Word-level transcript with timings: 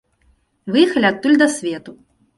Выехалі 0.75 1.09
адтуль 1.13 1.37
да 1.45 1.49
свету. 1.57 1.91